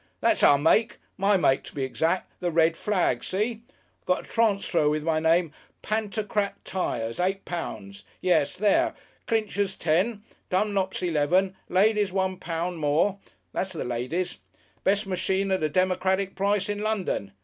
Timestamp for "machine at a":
15.05-15.69